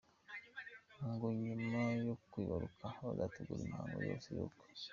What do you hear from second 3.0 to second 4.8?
bazategura imihango yose y’ubukwe.